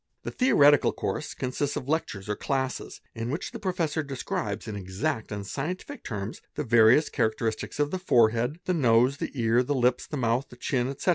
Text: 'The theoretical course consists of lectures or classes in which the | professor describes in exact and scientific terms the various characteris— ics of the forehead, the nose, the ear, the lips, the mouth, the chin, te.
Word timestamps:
'The 0.23 0.31
theoretical 0.31 0.93
course 0.93 1.35
consists 1.35 1.75
of 1.75 1.87
lectures 1.87 2.27
or 2.27 2.35
classes 2.35 3.01
in 3.13 3.29
which 3.29 3.51
the 3.51 3.59
| 3.59 3.59
professor 3.69 4.01
describes 4.01 4.67
in 4.67 4.75
exact 4.75 5.31
and 5.31 5.45
scientific 5.45 6.03
terms 6.03 6.41
the 6.55 6.63
various 6.63 7.07
characteris— 7.07 7.59
ics 7.63 7.79
of 7.79 7.91
the 7.91 7.99
forehead, 7.99 8.57
the 8.65 8.73
nose, 8.73 9.17
the 9.17 9.29
ear, 9.35 9.61
the 9.61 9.75
lips, 9.75 10.07
the 10.07 10.17
mouth, 10.17 10.49
the 10.49 10.55
chin, 10.55 10.91
te. 10.95 11.09